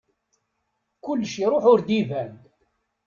Kullec 1.03 1.33
iruḥ 1.43 1.63
ur 1.71 1.79
d-iban. 1.87 2.31